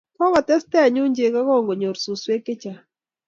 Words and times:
Kokotes 0.17 0.63
tenyu 0.71 1.03
chego 1.15 1.39
kongonyor 1.47 1.95
suswek 2.03 2.41
chechang 2.45 2.81